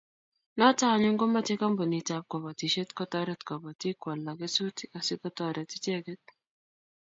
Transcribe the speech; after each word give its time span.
Noto 0.59 0.83
anyun 0.95 1.15
komochei 1.19 1.59
kampunitab 1.63 2.23
kobotisiet 2.31 2.89
kotoret 2.97 3.41
kobotik 3.49 3.97
koalda 4.03 4.31
kesutik 4.39 4.89
asikotoret 4.99 5.69
icheget 5.77 6.23